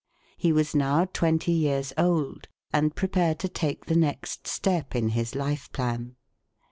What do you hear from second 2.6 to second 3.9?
and prepared to take